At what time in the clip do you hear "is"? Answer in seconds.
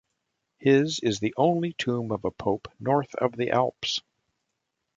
1.03-1.19